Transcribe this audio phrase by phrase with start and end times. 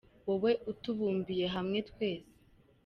[0.27, 2.29] Wowe utubumbiye hamwe twese